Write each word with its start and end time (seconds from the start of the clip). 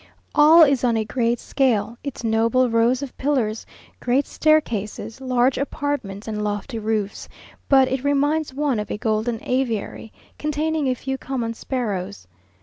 All 0.33 0.63
is 0.63 0.83
on 0.83 0.97
a 0.97 1.05
great 1.05 1.37
scale, 1.39 1.95
its 2.03 2.23
noble 2.23 2.71
rows 2.71 3.03
of 3.03 3.15
pillars, 3.19 3.67
great 3.99 4.25
staircases, 4.25 5.21
large 5.21 5.59
apartments 5.59 6.27
and 6.27 6.43
lofty 6.43 6.79
roofs, 6.79 7.29
but 7.69 7.87
it 7.87 8.03
reminds 8.03 8.51
one 8.51 8.79
of 8.79 8.89
a 8.89 8.97
golden 8.97 9.37
aviary, 9.43 10.11
containing 10.39 10.87
a 10.87 10.95
few 10.95 11.19
common 11.19 11.53
sparrows. 11.53 12.25